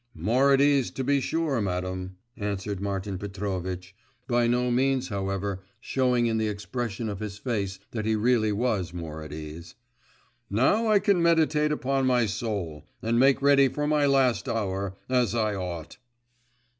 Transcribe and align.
'More 0.15 0.51
at 0.51 0.59
ease, 0.59 0.89
to 0.89 1.03
be 1.03 1.21
sure, 1.21 1.61
madam,' 1.61 2.15
answered 2.35 2.81
Martin 2.81 3.19
Petrovitch, 3.19 3.95
by 4.27 4.47
no 4.47 4.71
means, 4.71 5.09
however, 5.09 5.63
showing 5.79 6.25
in 6.25 6.39
the 6.39 6.47
expression 6.47 7.07
of 7.07 7.19
his 7.19 7.37
face 7.37 7.77
that 7.91 8.07
he 8.07 8.15
really 8.15 8.51
was 8.51 8.95
more 8.95 9.21
at 9.21 9.31
ease. 9.31 9.75
'Now 10.49 10.87
I 10.87 10.97
can 10.97 11.21
meditate 11.21 11.71
upon 11.71 12.07
my 12.07 12.25
soul, 12.25 12.87
and 13.03 13.19
make 13.19 13.43
ready 13.43 13.67
for 13.67 13.85
my 13.85 14.07
last 14.07 14.49
hour, 14.49 14.95
as 15.07 15.35
I 15.35 15.53
ought. 15.53 15.97